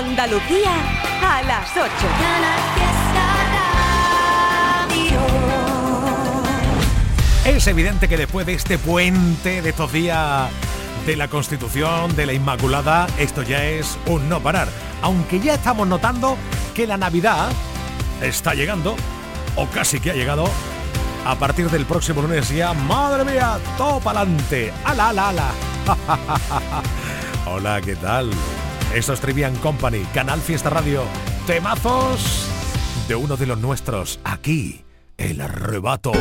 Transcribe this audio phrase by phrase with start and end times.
[0.00, 0.72] Andalucía
[1.22, 1.84] a las 8.
[7.44, 10.48] Es evidente que después de este puente, de estos días
[11.04, 14.68] de la Constitución, de la Inmaculada, esto ya es un no parar.
[15.02, 16.38] Aunque ya estamos notando
[16.74, 17.50] que la Navidad
[18.22, 18.96] está llegando,
[19.54, 20.48] o casi que ha llegado,
[21.26, 24.72] a partir del próximo lunes ya, madre mía, todo para adelante.
[24.82, 25.50] ¡Ala, ala, ala!
[27.44, 28.30] Hola, ¿qué tal?
[28.94, 31.02] Esto es Trivian Company, Canal Fiesta Radio.
[31.46, 32.48] Temazos
[33.08, 34.84] de uno de los nuestros, aquí,
[35.16, 36.12] el arrebato.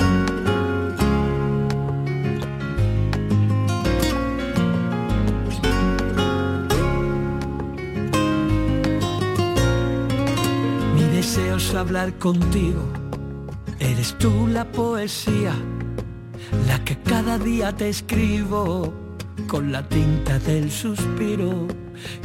[11.76, 12.84] hablar contigo.
[13.80, 15.54] Eres tú la poesía,
[16.68, 18.94] la que cada día te escribo
[19.48, 21.68] con la tinta del suspiro,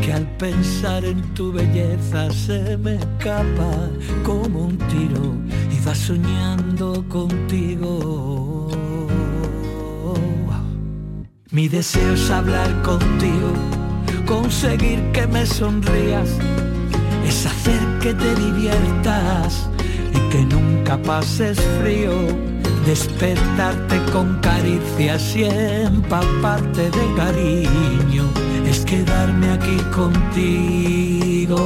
[0.01, 3.91] que al pensar en tu belleza se me escapa
[4.25, 5.35] como un tiro
[5.71, 8.71] y va soñando contigo.
[11.51, 13.53] Mi deseo es hablar contigo,
[14.27, 16.31] conseguir que me sonrías
[17.27, 19.69] es hacer que te diviertas
[20.13, 22.13] y que nunca pases frío,
[22.87, 28.25] despertarte con caricias y empaparte de cariño,
[28.67, 31.61] es quedarme aquí contigo.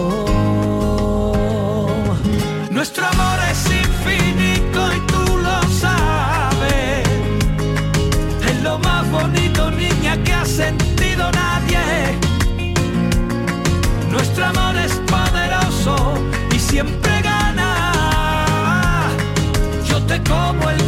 [2.70, 7.08] Nuestro amor es infinito y tú lo sabes,
[8.48, 12.19] es lo más bonito niña que ha sentido nadie.
[14.10, 15.00] Nuestro amor es
[16.55, 19.08] y siempre gana.
[19.88, 20.88] Yo te como el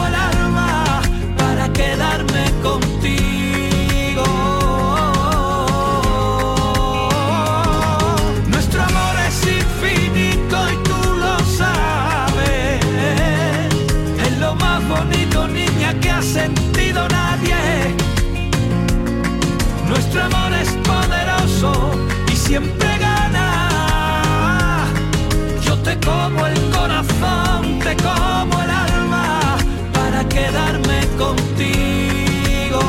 [26.11, 29.57] como el corazón, te como el alma
[29.93, 32.83] para quedarme contigo.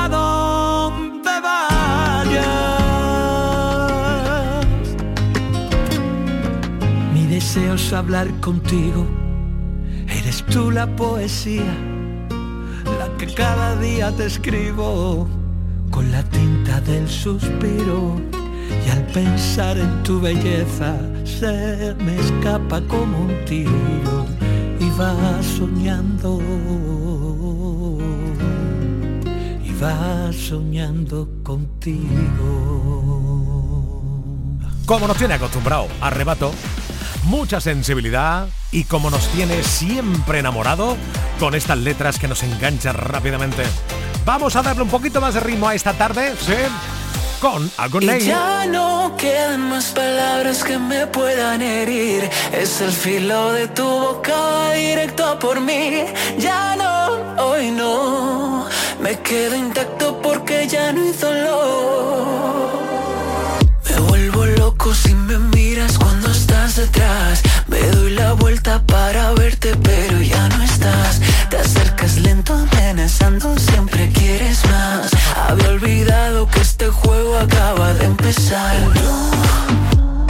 [0.00, 2.46] A donde vayas.
[7.14, 9.06] Mi deseo es hablar contigo.
[10.08, 11.74] Eres tú la poesía
[13.18, 15.26] que cada día te escribo
[15.90, 18.20] con la tinta del suspiro
[18.86, 24.26] y al pensar en tu belleza se me escapa como un tiro
[24.80, 26.40] y va soñando
[29.64, 32.86] y va soñando contigo.
[34.86, 36.52] Como nos tiene acostumbrado, arrebato,
[37.24, 40.96] mucha sensibilidad y como nos tiene siempre enamorado,
[41.38, 43.64] con estas letras que nos enganchan rápidamente.
[44.24, 46.54] Vamos a darle un poquito más de ritmo a esta tarde, ¿sí?
[47.40, 52.30] Con y Ya no quedan más palabras que me puedan herir.
[52.52, 56.04] Es el filo de tu boca directo por mí.
[56.38, 58.66] Ya no, hoy no.
[59.00, 62.68] Me quedo intacto porque ya no hay dolor.
[63.90, 67.42] Me vuelvo loco si me miras cuando estás detrás.
[67.66, 71.20] Me doy la vuelta para verte, pero ya no estás.
[71.50, 75.10] Te acercas lento, amenazando, siempre quieres más.
[75.48, 76.45] Había olvidado
[76.86, 78.76] este juego acaba de empezar.
[78.94, 80.20] No,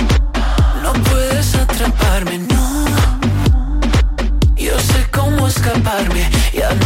[0.82, 2.86] no puedes atraparme, no.
[4.56, 6.85] Yo sé cómo escaparme, ya no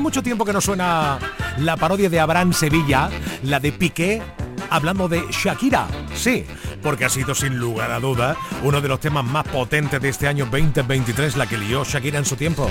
[0.00, 1.18] Mucho tiempo que no suena
[1.58, 3.10] la parodia de Abraham Sevilla,
[3.42, 4.22] la de Piqué,
[4.70, 5.86] hablando de Shakira.
[6.14, 6.44] Sí,
[6.82, 10.28] porque ha sido sin lugar a duda uno de los temas más potentes de este
[10.28, 12.70] año 2023, la que lió Shakira en su tiempo.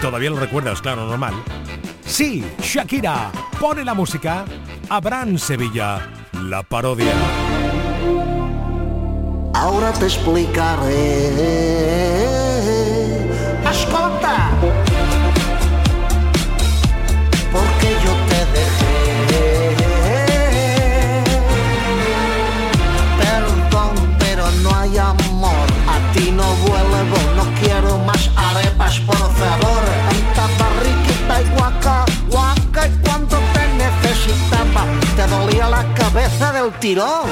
[0.00, 1.34] Todavía lo recuerdas, claro, normal.
[2.04, 4.44] Sí, Shakira, pone la música.
[4.88, 6.08] Abraham Sevilla,
[6.44, 7.12] la parodia.
[9.54, 11.28] Ahora te explicaré.
[36.38, 37.28] Cabeza del tirón.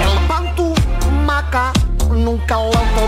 [0.00, 0.74] El pan tu
[1.24, 1.72] maca
[2.10, 2.99] nunca lo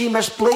[0.00, 0.53] no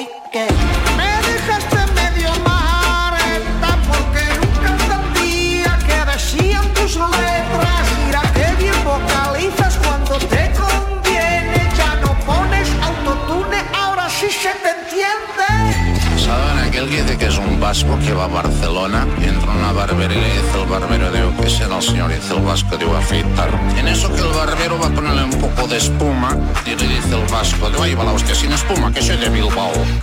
[28.69, 29.98] espuma, que soy de Bilbao.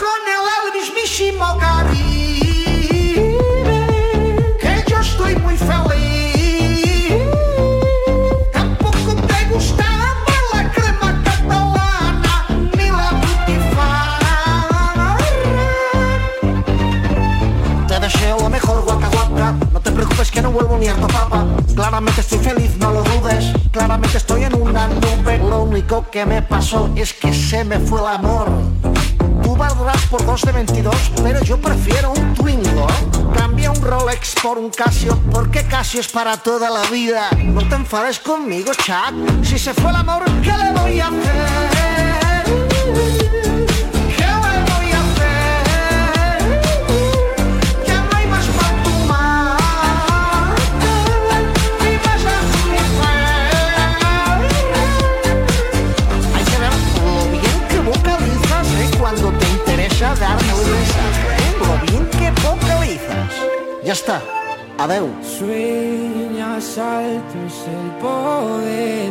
[25.87, 28.49] Único que me pasó es que se me fue el amor.
[29.43, 32.89] Tú valdrás por dos de 22, pero yo prefiero un Twingo.
[33.37, 37.31] Cambia un Rolex por un Casio, porque Casio es para toda la vida.
[37.45, 39.15] No te enfades conmigo, chat.
[39.45, 41.76] Si se fue el amor, ¿qué le voy a hacer?
[63.87, 64.21] Ya está.
[64.79, 65.09] Adeu.
[65.23, 69.11] Sueñas alto es el poder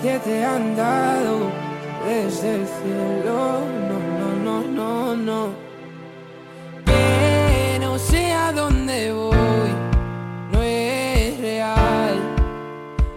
[0.00, 1.50] que te han dado
[2.06, 3.58] desde el cielo.
[3.88, 5.48] No, no, no, no, no.
[6.86, 9.72] Que no sé a dónde voy,
[10.52, 12.16] no es real.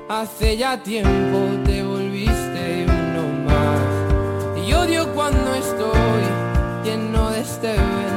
[0.09, 4.67] Hace ya tiempo te volviste uno más.
[4.67, 6.23] Y odio cuando estoy
[6.83, 8.16] lleno de este veneno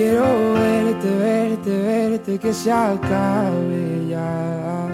[0.00, 4.88] Quiero verte, verte, verte, que se acabe ya.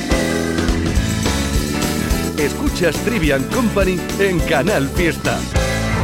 [2.37, 5.38] Escuchas Trivian Company en Canal Fiesta.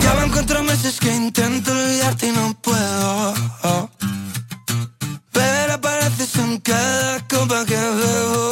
[0.05, 3.35] Ya van cuatro meses que intento olvidarte y no puedo.
[5.33, 8.52] Pero apareces en cada copa que bebo.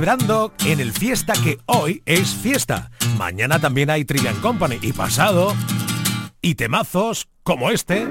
[0.00, 2.90] Celebrando en el fiesta que hoy es fiesta.
[3.18, 5.54] Mañana también hay Trivian Company y pasado.
[6.40, 8.06] Y temazos como este.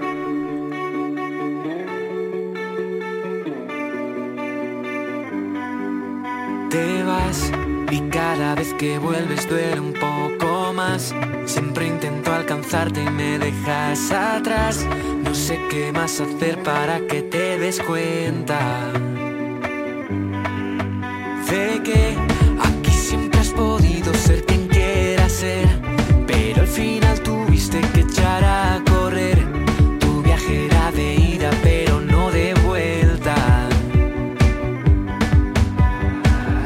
[6.70, 7.52] Te vas
[7.90, 11.16] y cada vez que vuelves duele un poco más.
[11.46, 14.86] Siempre intento alcanzarte y me dejas atrás.
[15.24, 18.92] No sé qué más hacer para que te des cuenta.
[21.50, 22.16] De que
[22.62, 25.68] aquí siempre has podido ser quien quieras ser.
[26.28, 29.38] Pero al final tuviste que echar a correr.
[30.00, 33.36] Tu viaje era de ida, pero no de vuelta.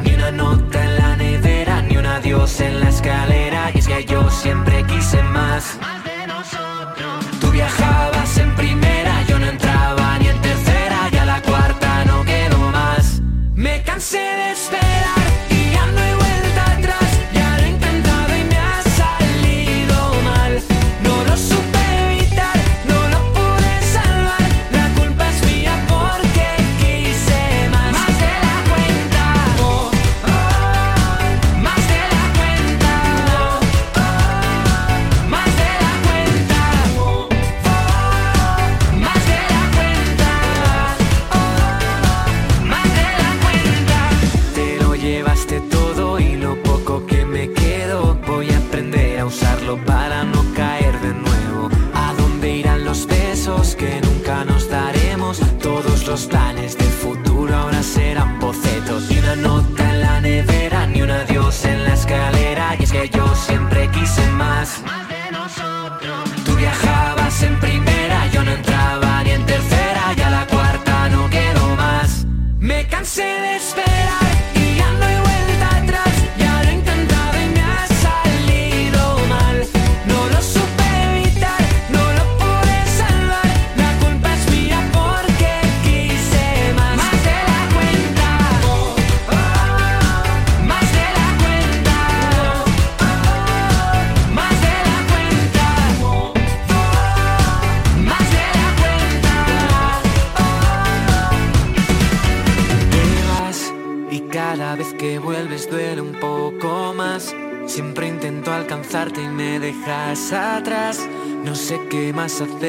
[0.04, 3.70] Ni una nota en la nevera, ni un adiós en la escalera.
[3.74, 5.78] Y es que yo siempre quise más.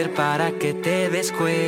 [0.03, 1.64] para que te des cuenta.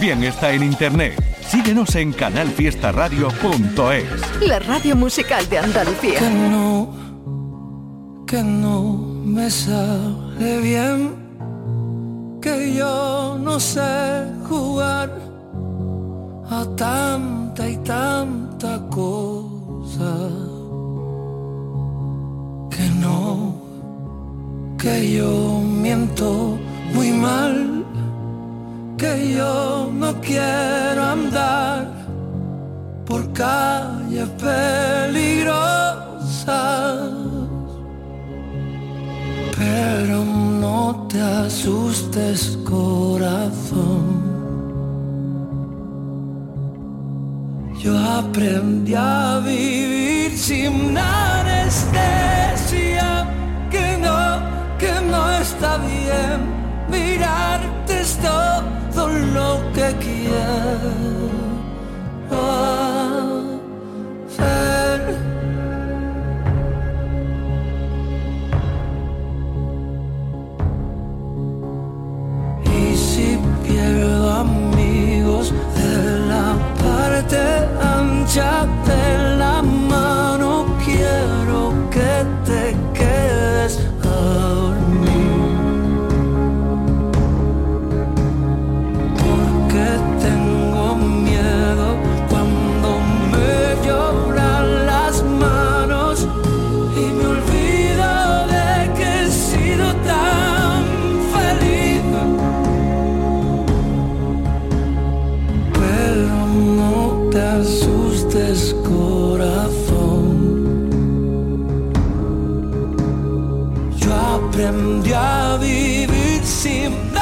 [0.00, 1.12] también está en internet.
[1.46, 4.40] Síguenos en canalfiestaradio.es.
[4.40, 6.18] La radio musical de Andalucía.
[6.18, 6.88] Que no,
[8.26, 8.94] que no
[9.26, 11.12] me sale bien,
[12.40, 15.14] que yo no sé jugar
[16.48, 20.30] a tanta y tanta cosa.
[22.70, 23.54] Que no,
[24.78, 26.58] que yo miento
[26.94, 27.79] muy mal
[29.00, 31.86] que yo no quiero andar
[33.06, 35.50] por calles peligrosas.
[39.56, 40.16] Pero
[40.64, 44.20] no te asustes corazón.
[47.82, 51.88] Yo aprendí a vivir sin anestesia,
[53.70, 54.20] que no,
[54.78, 56.38] que no está bien
[56.90, 58.60] mirarte esto
[58.94, 60.90] todo lo que quiero
[64.28, 65.00] hacer.
[72.64, 75.94] Y si pierdo amigos de
[76.28, 77.42] la parte
[77.96, 79.39] ancha del
[114.60, 117.19] främjar vi vid simning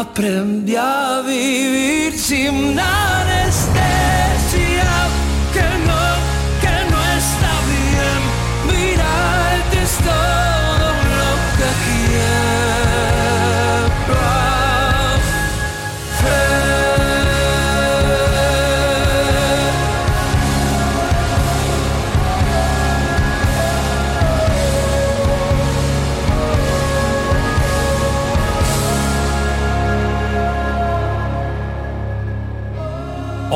[0.00, 3.03] aprendí a vivir sin nada.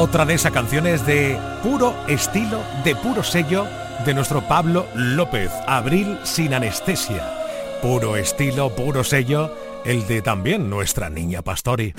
[0.09, 3.67] Otra de esas canciones de puro estilo, de puro sello
[4.07, 7.31] de nuestro Pablo López, Abril sin anestesia.
[7.83, 11.93] Puro estilo, puro sello, el de también nuestra niña Pastori.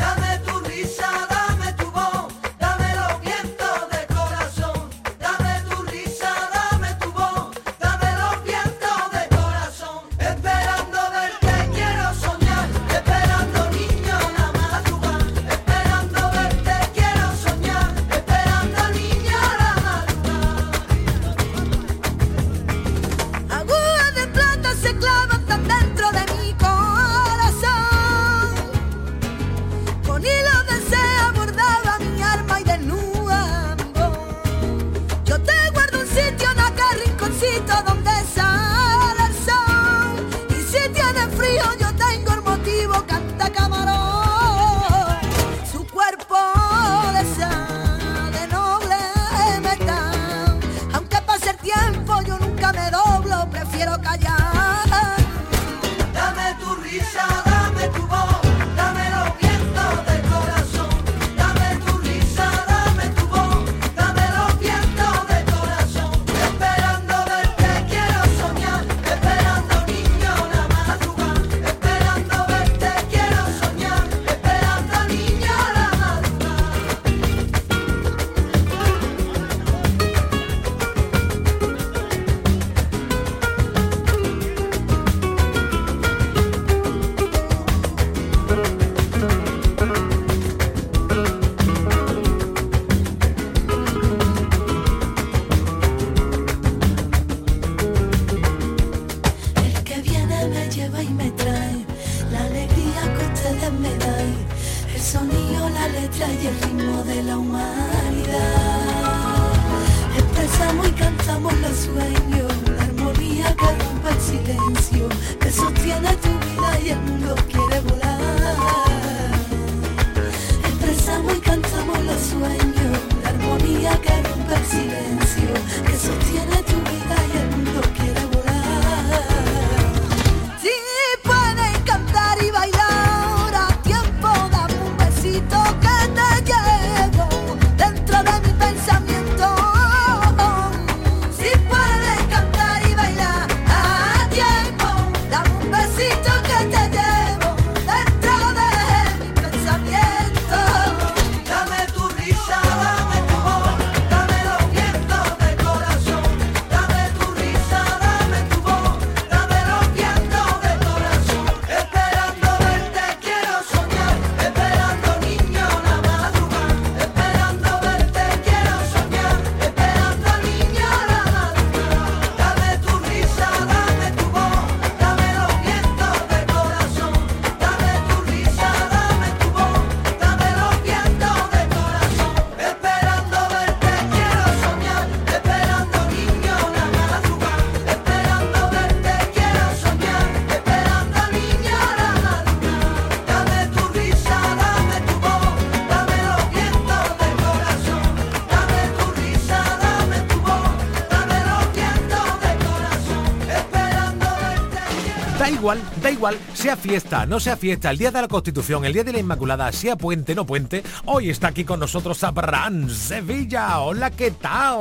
[206.10, 209.14] Da igual, sea fiesta, no sea fiesta, el día de la Constitución, el día de
[209.14, 213.80] la Inmaculada, sea puente, no puente, hoy está aquí con nosotros Abraham Sevilla.
[213.82, 214.80] Hola, ¿qué tal?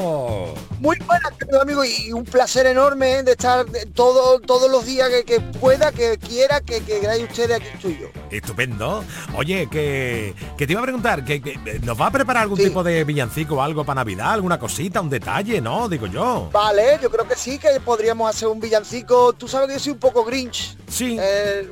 [0.81, 3.23] Muy buenas, querido amigo, y un placer enorme ¿eh?
[3.23, 8.11] de estar todo, todos los días que, pueda, que quiera, que, que ustedes aquí tuyo.
[8.31, 9.05] Estupendo.
[9.35, 13.05] Oye, que, que te iba a preguntar, que, nos va a preparar algún tipo de
[13.05, 15.89] villancico o algo para Navidad, alguna cosita, un detalle, ¿no?
[15.89, 16.51] Digo yo.
[16.53, 19.33] Vale, yo creo que sí, que podríamos hacer un villancico.
[19.35, 20.77] Tú sabes que yo soy un poco grinch.
[20.89, 21.17] Sí.
[21.21, 21.71] Eh,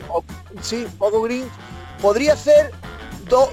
[0.62, 1.49] sí, un poco grinch.
[2.01, 2.70] Podría ser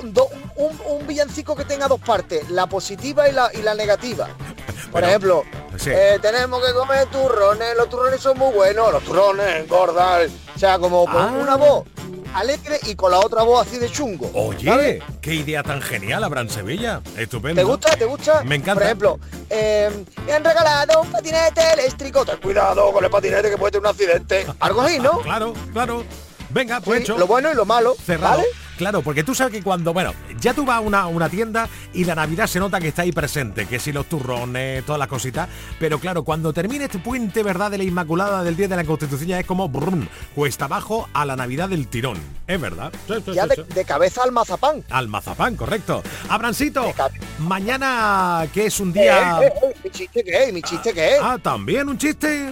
[0.05, 4.29] un, villancico que tenga dos partes, la positiva y la, y la negativa.
[4.91, 5.43] Por ejemplo,
[5.87, 10.29] eh, tenemos que comer turrones, los turrones son muy buenos, los turrones engordan.
[10.55, 11.37] O sea, como con ah.
[11.41, 11.85] una voz
[12.33, 14.29] alegre y con la otra voz así de chungo.
[14.33, 17.01] Oye, qué idea tan genial, Abraham Sevilla.
[17.17, 17.61] Estupendo.
[17.61, 17.95] ¿Te gusta?
[17.95, 18.43] ¿Te gusta?
[18.43, 18.75] Me encanta.
[18.75, 19.19] Por ejemplo,
[19.49, 19.89] eh,
[20.25, 22.25] me han regalado un patinete eléctrico.
[22.25, 24.45] Ten cuidado con el patinete que puede tener un accidente.
[24.59, 25.19] Algo así, ¿no?
[25.19, 26.03] claro, claro.
[26.49, 27.17] Venga, pues hecho.
[27.17, 27.95] Lo bueno y lo malo.
[28.05, 28.43] Cerrado.
[28.83, 32.03] Claro, porque tú sabes que cuando, bueno, ya tú vas a una, una tienda y
[32.03, 35.47] la Navidad se nota que está ahí presente, que si los turrones, todas las cositas,
[35.79, 39.29] pero claro, cuando termine este puente, ¿verdad?, de la Inmaculada del Día de la Constitución
[39.29, 42.91] ya es como brum, cuesta abajo a la Navidad del tirón, ¿es verdad?
[43.33, 44.83] ya de, cabeza al mazapán.
[44.89, 46.03] Al mazapán, correcto.
[46.27, 46.93] Abrancito,
[47.39, 49.39] mañana que es un día...
[49.43, 50.53] Eh, eh, eh, ¿Mi chiste qué es?
[50.53, 51.19] ¿Mi chiste qué es?
[51.23, 52.49] Ah, también un chiste.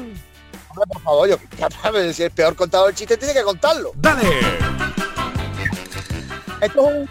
[0.70, 3.92] Hombre, por favor, yo, si el peor contado el chiste tiene que contarlo.
[3.96, 4.72] ¡Dale!
[6.62, 7.10] Esto es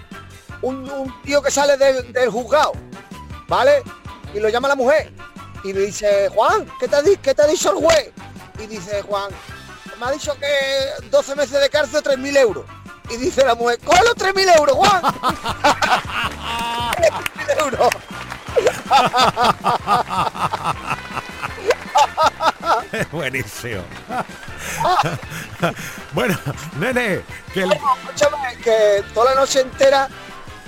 [0.62, 2.72] un, tío que sale del, juzgado,
[3.48, 3.82] ¿vale?
[4.32, 5.12] Y lo llama la mujer.
[5.64, 8.12] Y le dice, Juan, ¿qué te, ha, ¿qué te ha dicho el juez?
[8.58, 9.30] Y dice, Juan,
[9.98, 12.64] me ha dicho que 12 meses de cárcel, 3.000 euros.
[13.10, 15.02] Y dice la mujer, ¡coge los 3.000 euros, Juan!
[16.96, 17.90] 3.000 euros.
[23.12, 23.82] Buenísimo.
[26.12, 26.38] bueno,
[26.78, 27.68] nene, que,
[28.62, 30.08] que toda la noche entera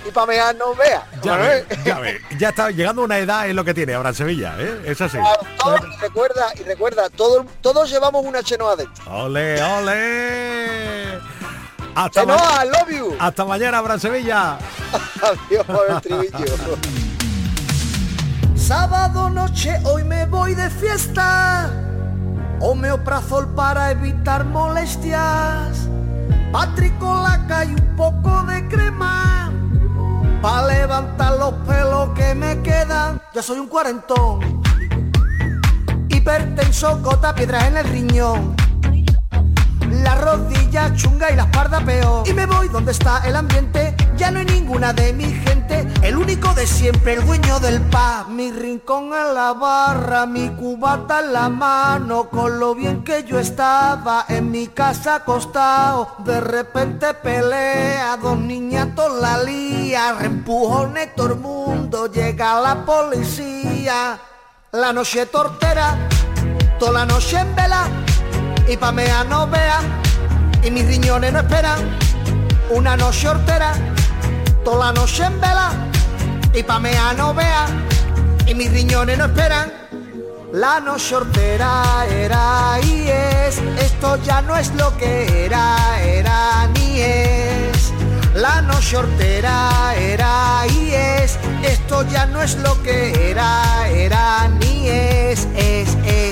[0.06, 1.06] y para mear no vea.
[1.22, 4.82] Ya, ve, ya, está llegando una edad en lo que tiene ahora en Sevilla, ¿eh?
[4.84, 5.18] Es así.
[5.18, 11.18] y recuerda, y recuerda, todos, todos llevamos una chenoa de ¡Ole, ole!
[11.94, 13.16] Hasta chenoa, love you.
[13.18, 14.58] Hasta mañana, Abraham Sevilla.
[15.22, 16.56] Adiós, el trivillo.
[18.62, 21.68] Sábado noche, hoy me voy de fiesta.
[22.60, 25.88] Homeoprazol para evitar molestias.
[26.52, 29.52] Patricolaca y un poco de crema.
[30.40, 33.20] Pa' levantar los pelos que me quedan.
[33.34, 34.62] Ya soy un cuarentón.
[36.08, 38.54] Hipertenso, gota, piedras en el riñón
[40.02, 42.26] la rodilla chunga y la espalda peor.
[42.28, 46.16] Y me voy donde está el ambiente, ya no hay ninguna de mi gente, el
[46.16, 48.28] único de siempre, el dueño del paz.
[48.28, 53.38] Mi rincón en la barra, mi cubata en la mano, con lo bien que yo
[53.38, 56.16] estaba en mi casa acostado.
[56.24, 64.18] De repente pelea, dos niñatos la lía, reempujones todo el mundo, llega la policía.
[64.72, 66.08] La noche tortera,
[66.78, 67.84] toda la noche en vela
[68.66, 69.80] y pa' mea no vea
[70.64, 71.78] y mis riñones no esperan
[72.70, 73.74] una noche hortera,
[74.64, 75.72] toda la noche en vela
[76.54, 77.66] y pa' mea no vea
[78.46, 79.82] y mis riñones no esperan
[80.52, 87.00] la noche hortera era y es, esto ya no es lo que era, era ni
[87.00, 87.90] es.
[88.34, 94.90] La noche hortera era y es, esto ya no es lo que era, era ni
[94.90, 96.31] es, es, es,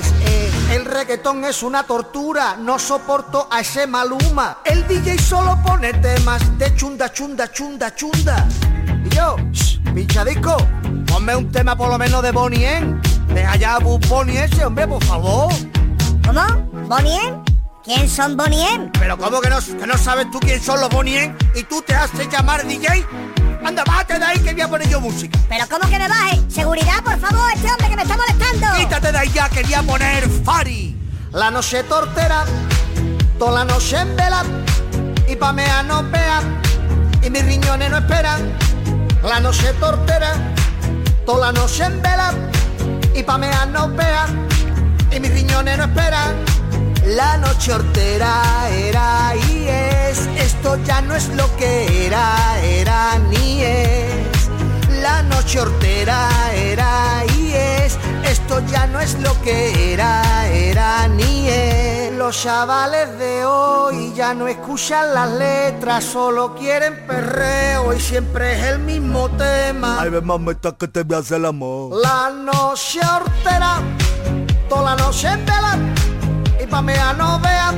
[0.71, 4.59] el reggaetón es una tortura, no soporto a ese maluma.
[4.65, 8.47] El DJ solo pone temas de chunda, chunda, chunda, chunda.
[9.05, 9.37] Y yo,
[9.95, 10.57] pinchadico,
[11.07, 13.01] ponme un tema por lo menos de Bonnie M.
[13.35, 15.53] Deja ya a Bonnie ese, hombre, por favor.
[16.25, 16.43] ¿Cómo?
[16.89, 17.43] ¿Bonnie M?
[17.83, 18.91] ¿Quién son Bonnie M?
[18.99, 21.37] Pero ¿cómo que no, que no sabes tú quién son los Bonnie M?
[21.55, 23.05] ¿Y tú te haces llamar DJ?
[23.65, 25.39] Anda, bájate de ahí que voy a poner yo música.
[25.49, 26.41] ¿Pero cómo que me baje?
[26.49, 28.67] Seguridad, por favor, este hombre que me está molestando.
[28.77, 30.97] Quítate de ahí ya, quería poner Fari.
[31.33, 32.45] La noche tortera,
[33.39, 34.43] toda la noche en vela,
[35.29, 36.41] y pa' mea no pea,
[37.23, 38.53] y mis riñones no esperan.
[39.23, 40.33] La noche tortera,
[41.25, 42.33] toda la noche en vela,
[43.15, 44.27] y pa' mea no pea,
[45.13, 46.35] y mis riñones no esperan.
[47.07, 49.69] La noche hortera era y
[50.11, 54.51] es, esto ya no es lo que era, era ni es.
[55.03, 61.49] La noche hortera era y es, esto ya no es lo que era, era ni
[61.49, 62.13] es.
[62.13, 68.67] Los chavales de hoy ya no escuchan las letras, solo quieren perreo y siempre es
[68.73, 69.99] el mismo tema.
[70.01, 71.97] Ay, ve mamita que te voy a hacer el amor.
[71.97, 73.81] La noche hortera,
[74.69, 75.79] toda la noche en vela
[76.63, 77.73] y pa' mea no vea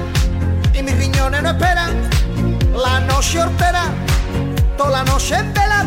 [0.74, 2.11] y mis riñones no esperan.
[2.82, 3.84] La noche hortera,
[4.76, 5.86] toda la noche en vela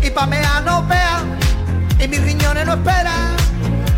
[0.00, 1.20] y pa' mea no vea
[1.98, 3.36] y mis riñones no esperan.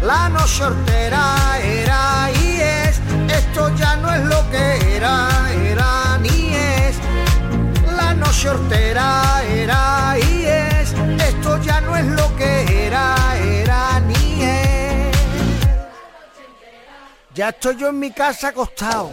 [0.02, 6.54] La noche hortera era y es, esto ya no es lo que era, era ni
[6.54, 6.96] es.
[7.94, 10.94] La noche hortera era y es,
[11.28, 15.16] esto ya no es lo que era, era ni es.
[17.34, 19.12] Ya estoy yo en mi casa acostado.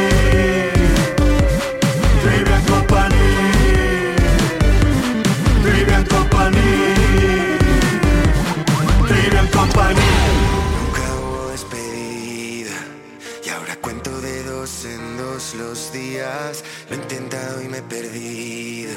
[15.55, 16.63] Los días.
[16.89, 18.93] Lo he intentado y me he perdido.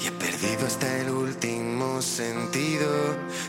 [0.00, 2.88] Y he perdido hasta el último sentido.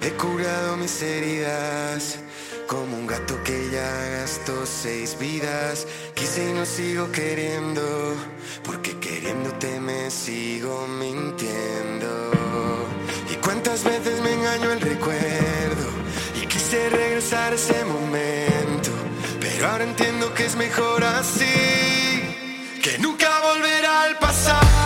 [0.02, 2.20] He curado mis heridas.
[2.68, 5.88] Como un gato que ya gastó seis vidas.
[6.14, 8.16] Quise y no sigo queriendo.
[8.64, 12.32] Porque queriéndote me sigo mintiendo.
[13.32, 15.88] Y cuántas veces me engaño el recuerdo.
[16.41, 18.91] Y quise regresar a ese momento.
[19.39, 21.97] Pero ahora entiendo que es mejor así.
[22.99, 24.76] Nunca volverá al pasado.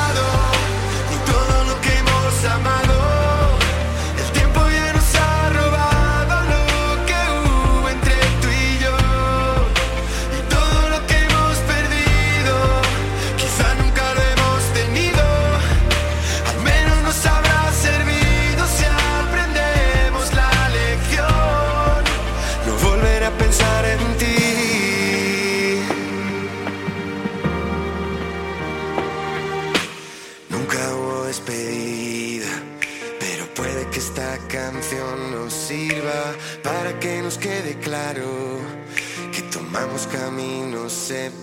[39.71, 41.37] Tomamos caminos separados.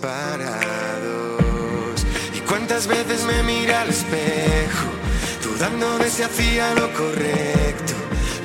[2.35, 4.89] Y cuántas veces me mira al espejo,
[5.43, 7.95] dudando de si hacía lo correcto,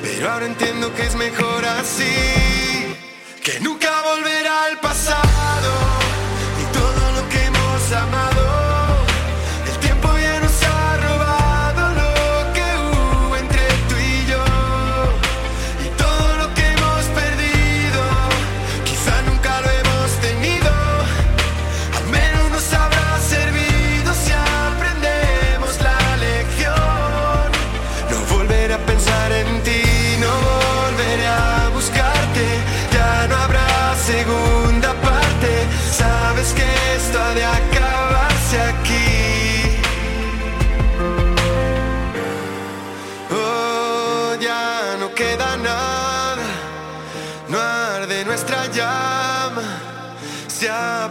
[0.02, 2.96] pero ahora entiendo que es mejor así,
[3.44, 5.93] que nunca volverá al pasado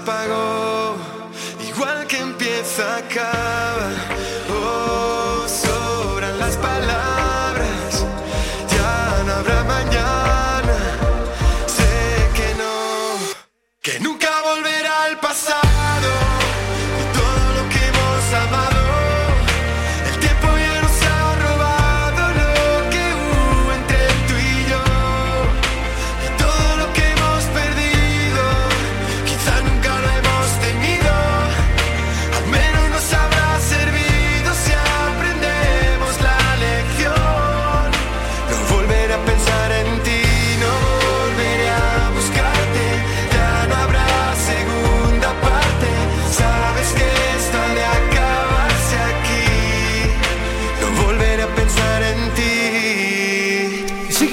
[0.02, 0.96] apagó,
[1.68, 4.31] igual que empieza acaba.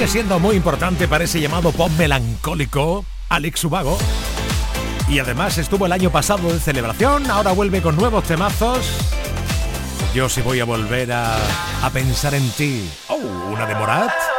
[0.09, 3.95] Siendo muy importante para ese llamado pop melancólico, Alex Ubago.
[5.07, 8.79] Y además estuvo el año pasado de celebración, ahora vuelve con nuevos temazos.
[10.15, 11.37] Yo sí voy a volver a,
[11.83, 12.89] a pensar en ti.
[13.07, 13.17] Oh,
[13.51, 14.38] una de Morat.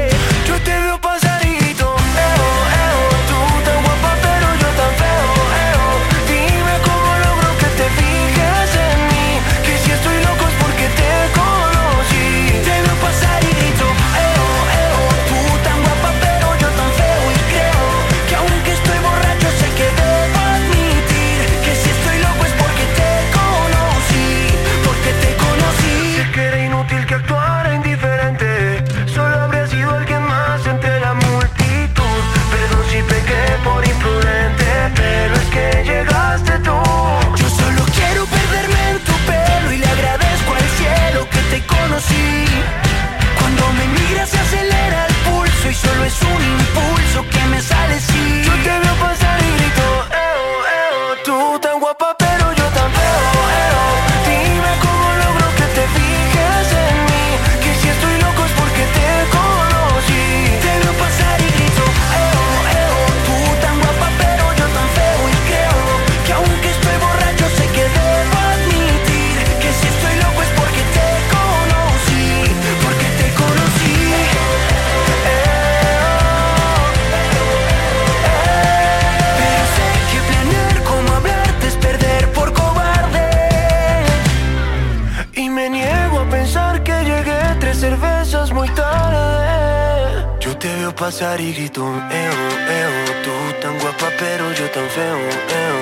[90.39, 92.37] Yo te veo pasar y grito, eo,
[92.79, 92.91] eo.
[93.23, 95.79] Tú tan guapa, pero yo tan feo, eo.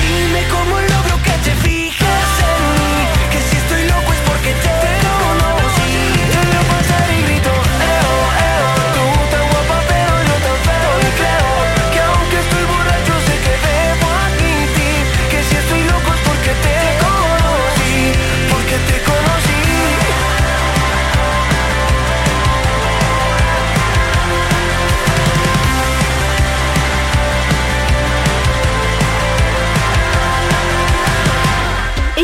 [0.00, 2.94] Dime cómo logro que te fijes en mí.
[3.32, 4.81] Que si estoy loco es porque te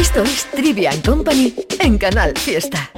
[0.09, 2.91] Esto es Trivia Company en Canal Fiesta.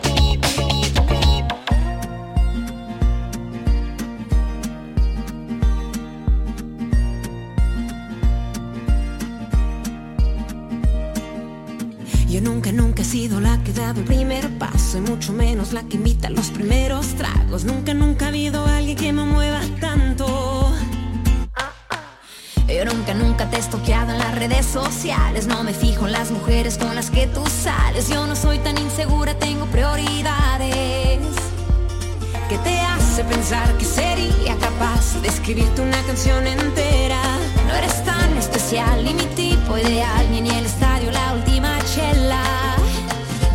[12.28, 15.82] Yo nunca, nunca he sido la que dado el primer paso y mucho menos la
[15.82, 17.64] que invita los primeros tragos.
[17.64, 20.72] Nunca, nunca ha habido alguien que me mueva tanto.
[22.80, 25.46] Yo nunca, nunca te he estoqueado en las redes sociales.
[25.46, 28.08] No me fijo en las mujeres con las que tú sales.
[28.08, 31.18] Yo no soy tan insegura, tengo prioridades.
[32.48, 37.20] ¿Qué te hace pensar que sería capaz de escribirte una canción entera?
[37.68, 42.42] No eres tan especial, ni mi tipo ideal, ni en el estadio la última chela.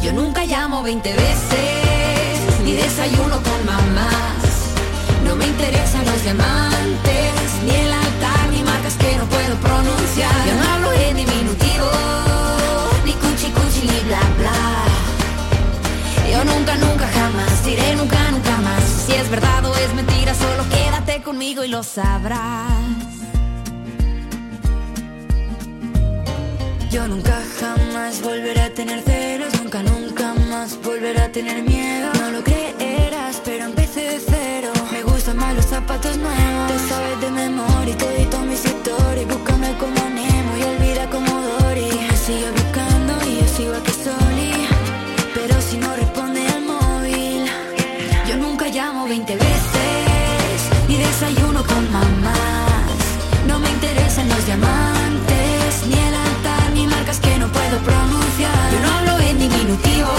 [0.04, 4.76] Yo nunca llamo 20 veces, ni desayuno con mamás.
[5.26, 7.34] No me interesan los diamantes,
[7.66, 8.05] ni el
[9.06, 10.36] que no puedo pronunciar.
[10.48, 11.90] Yo no hablo en diminutivo,
[13.06, 14.60] ni cuchi cuchi, ni bla bla.
[16.32, 18.84] Yo nunca, nunca, jamás diré nunca, nunca más.
[19.06, 22.72] Si es verdad o es mentira, solo quédate conmigo y lo sabrás.
[26.92, 32.08] Yo nunca jamás volveré a tener celos, nunca, nunca más volveré a tener miedo.
[32.22, 34.75] No lo creerás, pero empecé cero.
[35.26, 36.72] Gustan los zapatos nuevos.
[36.72, 39.26] Te sabes de memoria y todito mis historias.
[39.26, 41.90] Búscame como Nemo y olvida como Dory.
[42.12, 44.68] Me sigues buscando y yo sigo aquí soli.
[45.34, 47.50] Pero si no responde al móvil,
[48.30, 50.58] Yo nunca llamo 20 veces,
[50.88, 52.96] ni desayuno con mamás.
[53.48, 58.72] No me interesan los diamantes, ni el altar, ni marcas que no puedo pronunciar.
[58.74, 60.14] Yo no hablo en diminutivo,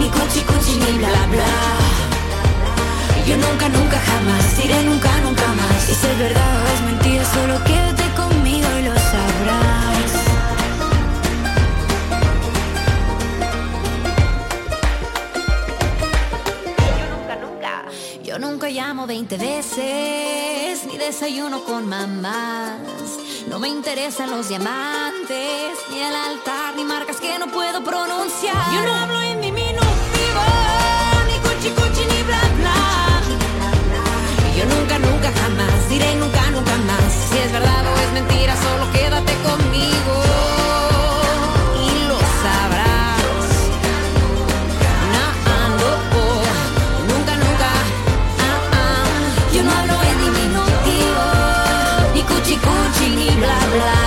[0.00, 1.83] ni cuchi cuchi, ni bla bla.
[3.26, 5.88] Yo nunca, nunca, jamás diré nunca, nunca más.
[5.88, 9.74] Y si es verdad o es mentira, solo quédate conmigo y lo sabrás.
[18.22, 22.80] Yo nunca llamo 20 veces, ni desayuno con mamás.
[23.48, 28.72] No me interesan los diamantes, ni el altar, ni marcas que no puedo pronunciar.
[28.74, 29.53] Yo no hablo en diminutivo,
[34.84, 37.12] nunca, nunca, jamás diré nunca, nunca más.
[37.30, 40.14] Si es verdad o es mentira, solo quédate conmigo.
[41.80, 43.48] Y lo sabrás.
[45.14, 45.26] No,
[47.10, 47.70] nunca, nunca.
[49.54, 51.24] Yo no hablo en diminutivo,
[52.14, 54.00] ni cuchi cuchi, ni bla bla.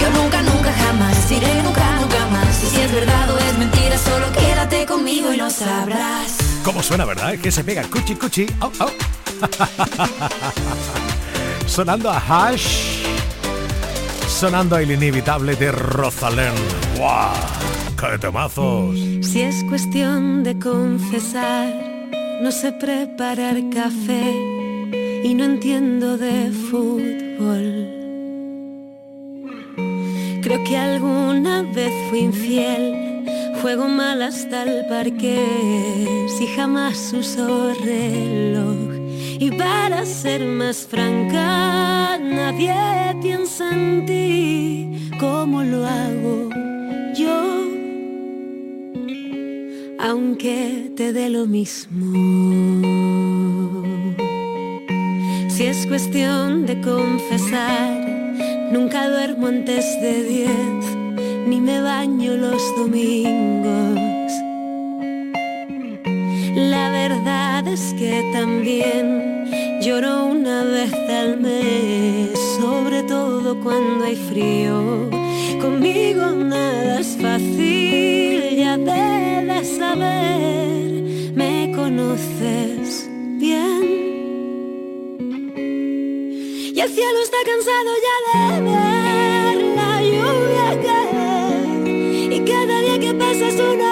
[0.00, 2.54] Yo nunca, nunca, jamás diré nunca, nunca más.
[2.54, 6.36] Si es verdad o es mentira, solo quédate conmigo y lo sabrás.
[6.64, 7.36] ¿Cómo suena, verdad?
[7.38, 8.46] Que se pega cuchi cuchi.
[11.66, 13.02] Sonando a Hash.
[14.28, 16.52] Sonando a El Inevitable de Rosalén.
[16.96, 17.32] ¡Guau!
[17.98, 18.96] ¡Qué temazos!
[19.22, 21.72] Si es cuestión de confesar,
[22.42, 24.34] no sé preparar café
[25.24, 27.88] y no entiendo de fútbol.
[30.42, 33.24] Creo que alguna vez fui infiel,
[33.62, 39.01] juego mal hasta el parque, si jamás uso reloj.
[39.44, 42.72] Y para ser más franca, nadie
[43.20, 46.48] piensa en ti como lo hago
[47.16, 47.62] yo
[49.98, 52.06] aunque te dé lo mismo.
[55.48, 57.98] Si es cuestión de confesar,
[58.70, 60.84] nunca duermo antes de diez,
[61.48, 64.11] ni me baño los domingos.
[67.72, 75.08] Verdad es que también lloro una vez al mes, sobre todo cuando hay frío.
[75.60, 83.08] Conmigo nada es fácil, ya debes saber, me conoces
[83.38, 83.82] bien.
[86.74, 92.32] Y el cielo está cansado ya de ver la lluvia caer.
[92.32, 93.91] Y cada día que pasa es uno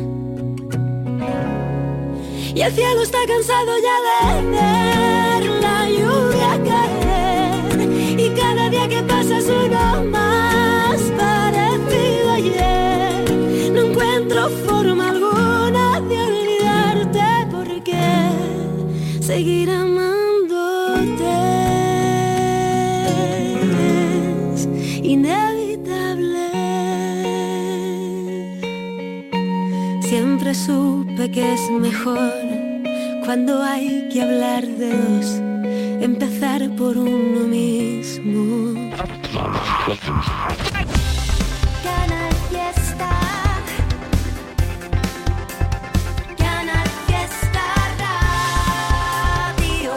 [2.61, 5.60] Y el cielo está cansado ya de
[31.31, 32.33] que es mejor
[33.23, 35.41] cuando hay que hablar de dos,
[36.01, 38.73] empezar por uno mismo.
[41.83, 43.09] Canal Fiesta.
[46.37, 47.65] Canal Fiesta
[48.03, 49.93] Radio.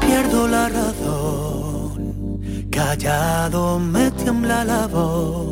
[0.00, 5.51] Pierdo la razón, callado me tiembla la voz,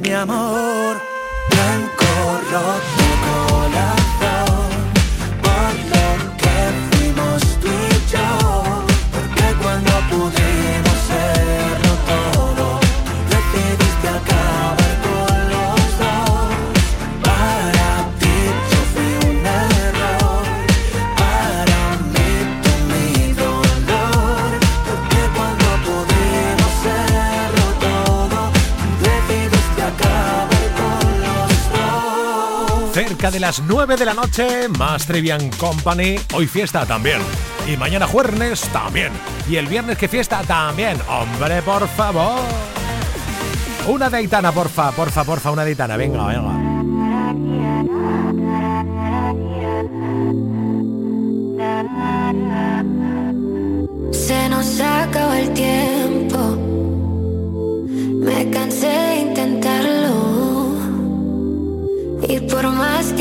[0.00, 0.39] mi amor.
[33.30, 36.16] De las 9 de la noche, más Trivian Company.
[36.34, 37.20] Hoy fiesta también.
[37.64, 39.12] Y mañana jueves también.
[39.48, 40.98] Y el viernes que fiesta también.
[41.08, 42.40] Hombre, por favor.
[43.86, 45.96] Una deitana, porfa, porfa, porfa, una deitana.
[45.96, 46.52] Venga, venga.
[54.10, 55.90] Se nos acaba el tiempo
[62.72, 63.12] más,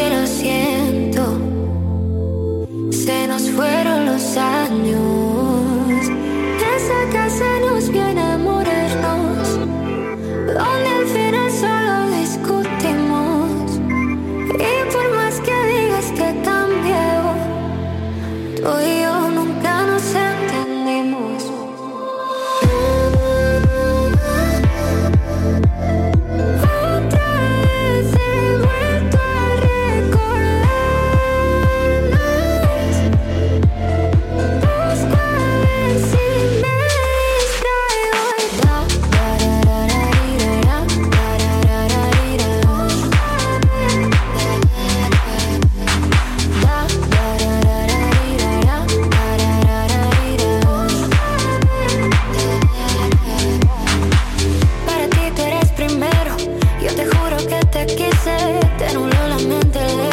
[56.82, 60.09] Yo te juro que te quise, te nulo la mente.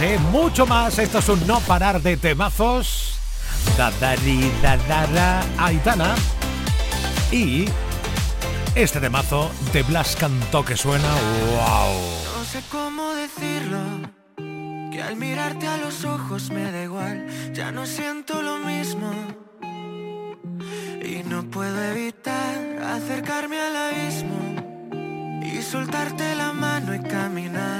[0.00, 0.18] ¿Eh?
[0.30, 0.98] Mucho más.
[1.00, 3.18] Esto es un no parar de temazos.
[3.76, 6.14] Dadari, dadara, Aitana.
[7.32, 7.64] Y
[8.76, 11.08] este temazo de Blas Cantó que suena.
[11.08, 11.94] ¡Wow!
[12.38, 13.78] No sé cómo decirlo.
[14.92, 17.26] Que al mirarte a los ojos me da igual.
[17.52, 19.10] Ya no siento lo mismo.
[21.02, 24.38] Y no puedo evitar acercarme al abismo.
[25.42, 27.79] Y soltarte la mano y caminar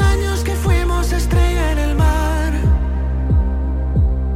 [0.00, 2.52] años que fuimos estrella en el mar.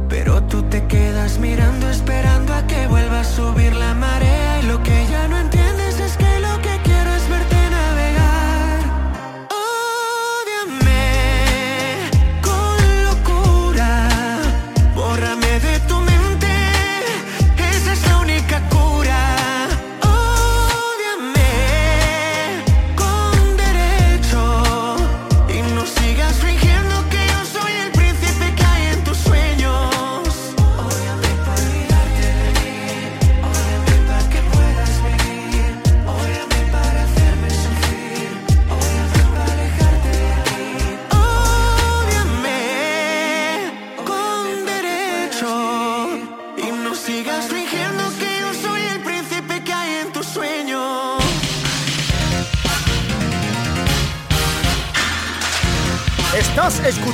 [0.09, 4.61] Pero tú te quedas mirando, esperando a que vuelva a subir la marea.
[4.61, 5.62] Y lo que ya no entiendes